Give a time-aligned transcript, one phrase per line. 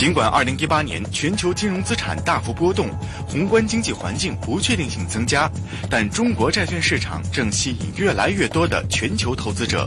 [0.00, 2.88] 尽管2018年全球金融资产大幅波动，
[3.28, 5.46] 宏观经济环境不确定性增加，
[5.90, 9.86] 但中国债券市场正吸引越来越多的全球投资者。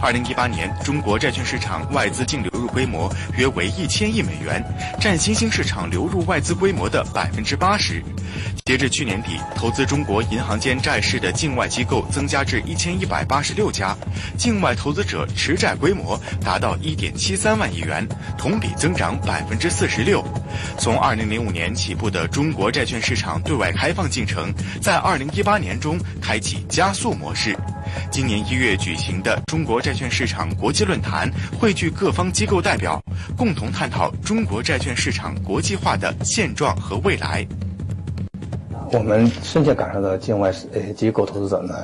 [0.00, 4.62] 2018年，中国债券市场外资净流规模约为一千亿美元，
[5.00, 8.02] 占新兴市场流入外资规模的百分之八十。
[8.64, 13.96] 截至去年底，投资中国银行间债市的境外机构增加至一千一百八十六家，
[14.36, 18.06] 境外投资者持债规模达到一点七三万亿元，
[18.36, 19.58] 同比增长百分。
[19.62, 20.24] 之四十六。
[20.76, 27.56] 从二零零五年起步的中国债券市场对外开放进程，在二零一八年中开启加速模式。
[28.10, 33.02] 今年一月举行的中国债券市场国际论坛，汇聚各方机构代表，
[33.36, 37.46] 共同探讨中国债券市场国际化的现状和未来。
[38.92, 41.74] 我们深切感受到境外呃机构投资者呢，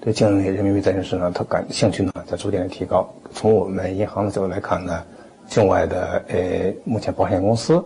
[0.00, 3.08] 对境内人民币债券市场他感兴趣呢在逐渐的提高。
[3.32, 5.02] 从我们银行的角度来看呢。
[5.48, 7.84] 境外的呃，目前保险公司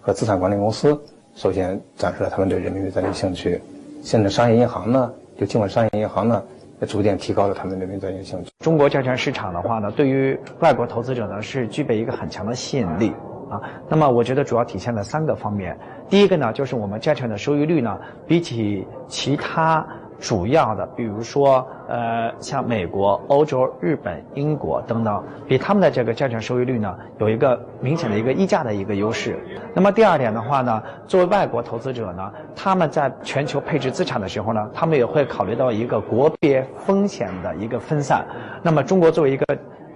[0.00, 0.98] 和资产管理公司
[1.36, 3.60] 首先展示了他们对人民币债券兴趣。
[4.02, 6.42] 现在商业银行呢，就境外商业银行呢，
[6.84, 8.50] 逐渐提高了他们人民币债券兴趣。
[8.60, 13.12] 中国债券市场的话呢，对于外国投资者呢，是具备一个很强的吸引力
[13.50, 13.60] 啊。
[13.88, 15.76] 那么我觉得主要体现在三个方面。
[16.08, 19.86] 第一个呢，就是我们债券的收益率呢，比起其他。
[20.20, 29.38] 主要的，比如说，呃，像美国、欧洲、日本、英国等等，比他们的这个债券收益率呢，有一个明显的一个溢价的一个优势。
[29.74, 38.24] 那么第二点的话呢，作为外国投资者呢，他们在全球配置资产的时候呢，他们也会考虑到一个国别风险的一个分散。
[38.62, 39.44] 那么中国作为一个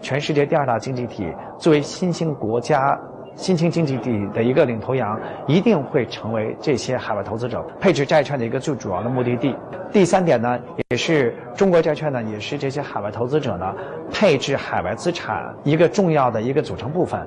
[0.00, 2.98] 全世界第二大经济体，作为新兴国家。
[3.38, 9.54] 新兴经济体的一个领头羊，一定会成为这些海外投资者配置债券的一个最主要的目的地。
[9.92, 10.58] 第三点呢，
[10.88, 13.72] 也是中国债券呢，也是这些海外投资者呢
[14.10, 17.24] 配置海外资产一个重要的一个组成部分，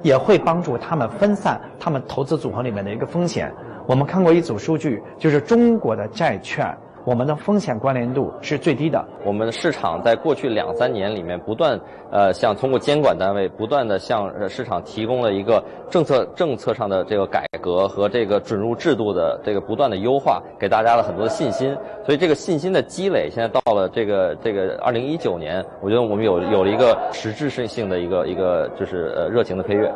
[0.00, 3.52] 也会帮助他们分散他们投资组合里面的一个风险。
[3.86, 6.74] 我们看过一组数据，就是中国的债券。
[7.10, 9.04] 我们的风险关联度是最低的。
[9.24, 11.76] 我们的市场在过去两三年里面不断，
[12.12, 15.60] 呃，向通过监管单位不断的向市场提供了一个
[15.90, 21.76] 政策政策上的这个改革和这个准入制度的这个不断的优化，给大家了很多的信心。
[22.06, 29.92] 所以这个信心的积累，现在到了这个这个二零一九年，我觉得我们有有了一个实质性性的一个一个就是呃热情的飞跃。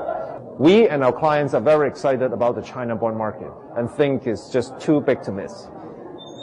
[0.59, 4.51] We and our clients are very excited about the China bond market and think it's
[4.51, 5.69] just too big to miss.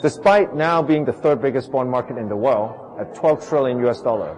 [0.01, 4.01] Despite now being the third biggest bond market in the world at 12 trillion US
[4.01, 4.38] dollar.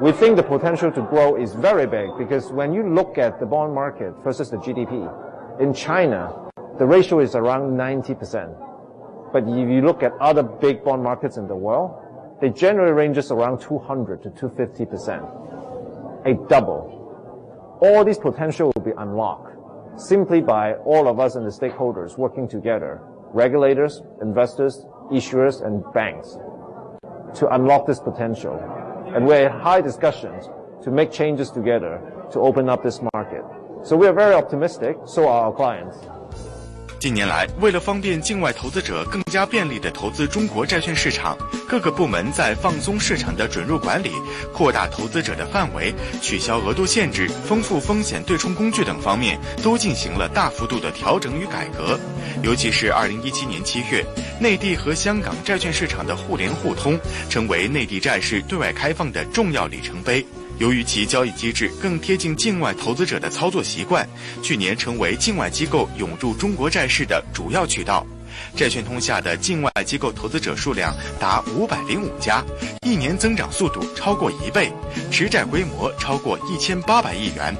[0.00, 3.46] We think the potential to grow is very big because when you look at the
[3.46, 9.32] bond market versus the GDP, in China, the ratio is around 90%.
[9.32, 11.94] But if you look at other big bond markets in the world,
[12.40, 16.26] they generally ranges around 200 to 250%.
[16.26, 17.78] A double.
[17.82, 19.56] All this potential will be unlocked
[20.00, 23.02] simply by all of us and the stakeholders working together
[23.32, 26.38] regulators, investors, issuers, and banks
[27.38, 28.58] to unlock this potential.
[29.14, 30.48] And we're in high discussions
[30.82, 32.00] to make changes together
[32.32, 33.44] to open up this market.
[33.82, 35.96] So we are very optimistic, so are our clients.
[37.00, 41.34] 近年来，为了方便境外投资者更加便利地投资中国债券市场，
[41.66, 44.10] 各个部门在放松市场的准入管理、
[44.52, 51.98] 扩大投资者的范围、取消额度限制、丰富风险对冲工具等方面，都进行了大幅度的调整与改革。
[52.42, 54.04] 尤其是2017年7月，
[54.38, 57.00] 内地和香港债券市场的互联互通，
[57.30, 60.22] 成为内地债市对外开放的重要里程碑。
[60.60, 64.06] 由于其交易机制更贴近境外投资者的操作习惯，
[64.42, 68.04] 去年成为境外机构涌入中国债市的主要渠道。
[68.54, 72.44] 债券通下的境外机构投资者数量达五百零五家，
[72.82, 74.70] 一年增长速度超过一倍，
[75.10, 77.56] 持债规模超过一千八百亿元。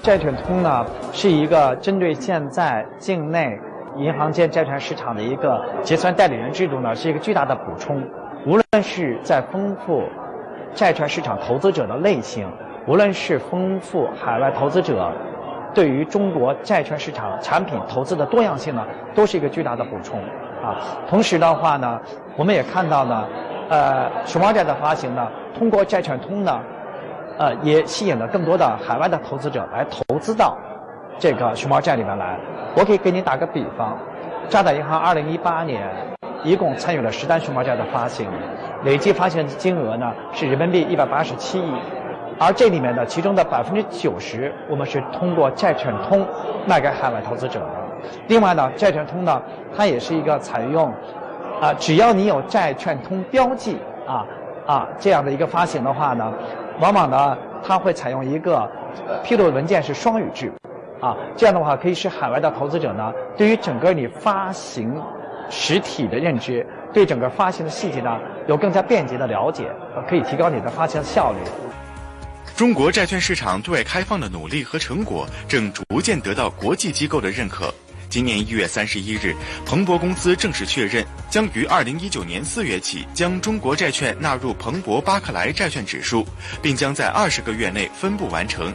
[0.00, 3.58] 债券通呢，是一个针对现在境内
[3.98, 8.00] 银行间债券市场的一个结算代理人制度呢，是一个巨大的补充。
[8.46, 10.04] 无论是在丰富。
[10.76, 12.46] 债券市场投资者的类型，
[12.86, 15.10] 无论是丰富海外投资者
[15.74, 20.20] 对于中国债券市场产品投资的多样性呢，都是一个巨大的补充
[20.62, 20.76] 啊。
[21.08, 21.98] 同时的话呢，
[22.36, 23.24] 我们也看到呢，
[23.70, 25.26] 呃，熊猫债的发行呢，
[25.58, 26.60] 通过债券通呢，
[27.38, 30.56] 呃，也吸引了更多的海外的投资者来投资到
[31.18, 32.38] 这个熊猫债里面来。
[32.76, 33.96] 我可以给你打个比方，
[34.50, 35.88] 渣打银行二零一八年
[36.46, 38.28] 一共参与了十单熊猫债的发行。
[38.84, 41.72] 累计发行金额呢是人民币一百八十七亿，
[42.38, 46.24] 而这里面的其中的百分之九十，我们是通过债券通
[46.64, 47.66] 卖给海外投资者的。
[48.28, 49.42] 另外呢，债券通呢，
[49.76, 50.92] 它也是一个采用，
[51.60, 54.24] 啊，只要你有债券通标记啊
[54.64, 56.32] 啊这样的一个发行的话呢，
[56.78, 58.70] 往往呢，它会采用一个
[59.24, 60.52] 披露文件是双语制，
[61.00, 64.94] 啊，这样的话可以使海外的投资者呢，对于整个你发行
[65.50, 69.70] 实体的认知，对整个发行的细节呢，有更加便捷的了解，
[70.08, 71.38] 可以提高你的发行效率。
[72.56, 77.72] 中国债券市场对外开放的努力和成果，正逐渐得到国际机构的认可。
[78.08, 79.34] 今年一月三十一日，
[79.66, 81.04] 彭博公司正式确认，
[81.36, 86.26] 将于二零一九年四月起将中国债券纳入彭博巴克莱债券指数，
[86.62, 88.72] 并将在二十个月内分步完成。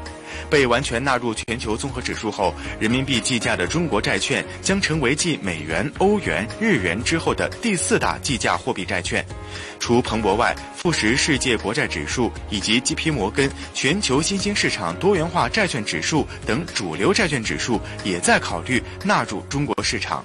[0.48, 9.26] 被完全纳入全球综合指数后，人民币计价的中国债券将成为继美元、欧元、日元之后的第四大计价货币债券。
[9.80, 13.10] 除彭博外，富时世界国债指数以及 J.P.
[13.10, 20.24] 摩根全球新兴市场多元化债券指数等主流债券指数也在考虑纳入中国市场。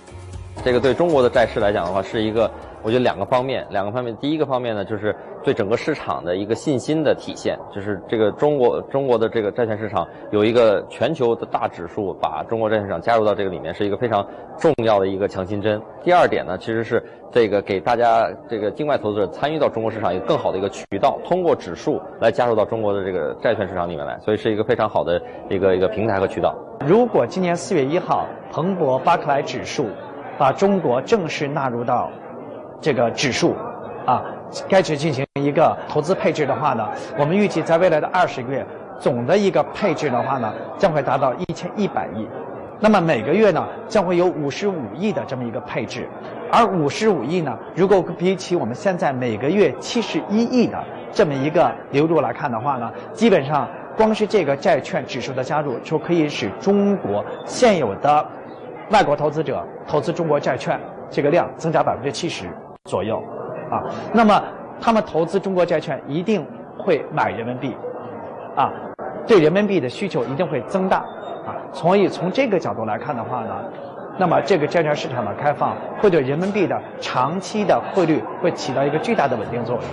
[0.66, 2.50] 这个对中国的债市来讲的话，是一个。
[2.82, 4.16] 我觉得两个方面，两个方面。
[4.16, 5.14] 第一个方面呢，就是
[5.44, 14.26] 对整个市场的一个信心的体现，就是这个中国中国的这个债券市场有一个全球的大指数，把中国债券市场加入到这个里面，是一个非常
[14.58, 15.80] 重要的一个强心针。
[16.02, 26.54] 第二点呢，其实是这个给大家这个境外投资者参与到中国市场一个更好的一个渠道，通过指数来加入到中国的这个债券市场里面来，所以是一个非常好的一个一个平台和渠道。
[26.86, 29.86] 如果今年四月一号，彭博巴克莱指数
[30.38, 32.10] 把中国正式纳入到。
[32.78, 33.56] 这个指数，
[34.04, 34.22] 啊，
[34.68, 36.86] 开始进行一个投资配置的话呢，
[37.18, 38.64] 我们预计在未来的二十个月，
[39.00, 42.28] 总的一个配置的话呢，将会达到一千一百亿。
[42.78, 46.06] 那么每个月呢，将会有五十五亿的这么一个配置。
[46.52, 50.78] 而五十五亿呢，如果比起我们现在每个月七十一亿的
[51.10, 53.66] 这么一个流入来看的话呢，基本上
[53.96, 58.24] 光是这个债券指数的加入，就可以使中国现有的
[58.90, 60.80] 外国投资者投资中国债券
[61.10, 62.46] 这个量增加百分之七十。
[62.84, 63.20] 左右，
[63.68, 63.82] 啊，
[64.14, 64.40] 那么
[64.80, 66.46] 他们投资中国债券一定
[66.78, 67.74] 会买人民币，
[68.54, 68.70] 啊，
[69.26, 73.50] 对人民币的需求一定会增大，啊，所以从这个角度来看的话呢，
[74.20, 79.84] 那么这个债券市场的开放会对人民币的长期的汇率会起到一个巨大的稳定作用。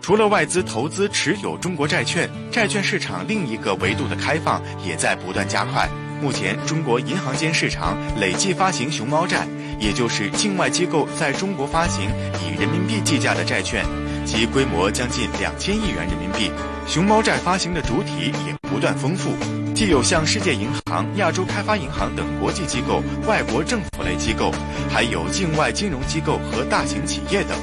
[0.00, 5.88] 除了外资投资持有中国债券，债券市场另一个维度的开放也在不断加快。
[6.22, 9.44] 目前，中国银行间市场累计发行熊猫债。
[9.80, 12.08] 也就是境外机构在中国发行
[12.40, 13.84] 以人民币计价的债券，
[14.24, 16.52] 其规模将近两千亿元人民币。
[16.86, 19.30] 熊猫债发行的主体也不断丰富，
[19.74, 24.52] 既有像世界银行、亚洲开发银行等国际机构、外国政府类机构，
[24.88, 27.58] 还有境外金融机构和大型企业等。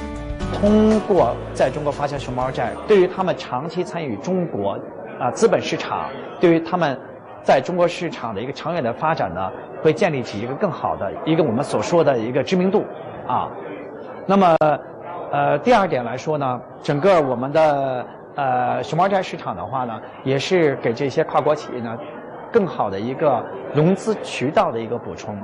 [0.60, 4.78] 通过在中国发行熊猫债，对于他们长期参与中国
[5.18, 7.00] 啊资本市场，对于他们
[7.42, 9.50] 在中国市场的一个长远的发展呢？
[9.82, 12.84] 会建立起一个更好的一个我们所说的一个知名度，
[13.26, 13.48] 啊，
[14.26, 14.54] 那么，
[15.32, 18.04] 呃，第二点来说呢，整个我们的
[18.34, 21.98] 呃熊猫债市场的话呢，也是给这些跨国企业呢
[22.52, 23.42] 更好的一个
[23.72, 25.34] 融资渠道的一个补充。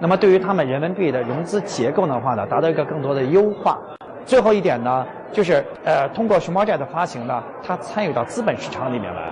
[0.00, 3.78] 那么对于他们人民币的融资结构的话呢，达到一个更多的优化。
[4.24, 9.30] 最后一点呢，就是呃通过熊猫债的发行呢，它参与到资本市场里面来。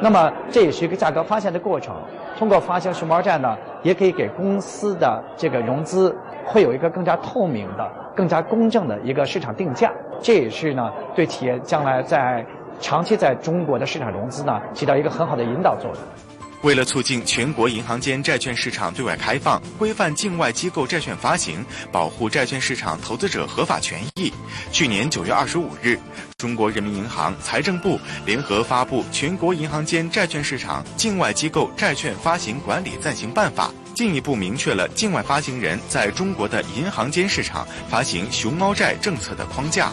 [0.00, 1.94] 那么这也是一个价格发现的过程。
[2.38, 6.14] 通过发行熊猫债呢，也可以给公司的这个融资
[6.44, 9.90] 会有一个更加透明的、更加公正的一个市场定价。
[10.20, 12.44] 这也是呢，对企业将来在
[12.78, 16.35] 长期在中国的市场融资呢，起到一个很好的引导作用。
[16.62, 24.32] 为了促进全国银行间债券市场对外开放，规范境外机构债券发行，保护债券市场投资者合法权益，
[24.72, 25.98] 去年九月二十五日，
[26.38, 39.92] 中国人民银行、财政部联合发布《全国银行间债券市场境外机构债券发行管理暂行办法》，进一步明确了境外发行人在中国的银行间市场发行熊猫债政策的框架。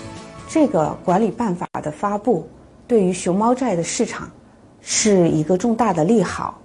[0.50, 2.50] 这个管理办法的发布，
[2.88, 4.32] 对于熊猫债的市场。
[4.86, 6.60] 是一个重大的利好，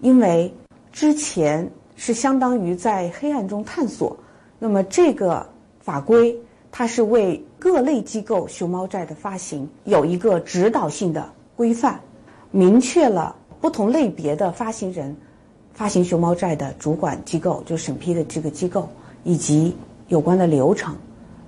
[0.00, 0.54] 因为
[0.92, 4.16] 之前是相当于在黑暗中探索。
[4.56, 5.44] 那么这个
[5.80, 6.34] 法规，
[6.70, 12.00] 它是为各类机构熊猫债的发行有一个指导性的规范，
[12.52, 15.14] 明确了不同类别的发行人
[15.74, 18.88] 发行熊猫债的主管机构，就审批的这个机构
[19.24, 20.94] 以及有关的流程，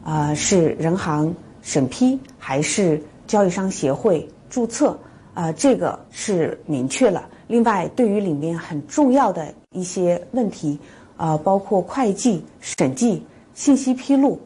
[0.02, 1.32] 啊，是人行
[1.62, 4.98] 审批还是交易商协会注册？
[5.38, 7.28] 啊，这个是明确了。
[7.46, 10.76] 另外，对于里面很重要的一些问题，
[11.16, 14.36] 啊，包括会计、审计、信息披露，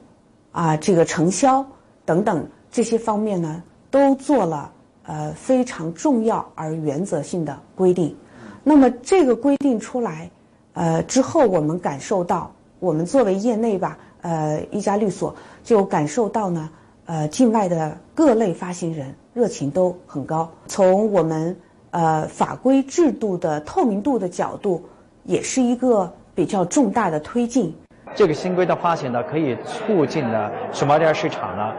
[0.51, 1.65] 啊，这个承销
[2.05, 4.71] 等等这些方面呢，都做了
[5.05, 8.15] 呃非常重要而原则性的规定。
[8.63, 10.31] 那么这个规定出来，
[10.75, 15.35] 呃之后，我们感受到，我们作为业内吧，呃一家律所
[15.65, 16.69] 就感受到呢，
[17.07, 19.15] 呃境外的各类发行人。
[19.35, 20.47] 热情都很高。
[20.67, 21.57] 从我们
[21.91, 24.85] 呃法规制度的透明度的角度，
[25.25, 27.75] 也是一个比较重大的推进。
[28.15, 31.73] 这个新规的发行呢，可以促进呢熊猫债市场呢，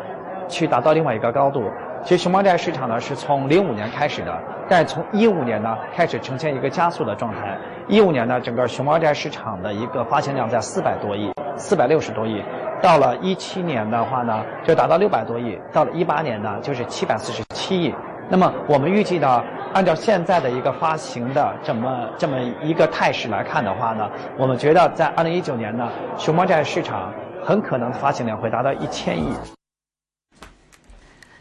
[0.50, 1.62] 去达到另外一个高度。
[2.04, 4.36] 其实熊猫债市场呢是从零五年开始的，
[4.68, 7.56] 但从一五年呢开始呈现一个加速的状态。
[7.88, 12.44] 一五年呢，整个熊猫债市场的一个发行量在四百多亿，四百六十多亿。
[12.84, 17.96] 到了一七年的话呢，就达到六百多亿；到了一八年呢，就是七百四十七亿。
[18.30, 19.42] 那么我们预计呢，
[19.74, 29.34] 按照现在的一个发行的这么这么一个态势来看的话呢，我们觉得在二零一九年呢，熊猫债市场很可能发行量会达到一千亿。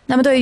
[0.06, 0.40] 那么对于